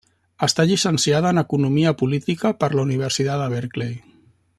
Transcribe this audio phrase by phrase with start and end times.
[0.45, 3.93] Està llicenciada en economia política per la Universitat de Berkeley.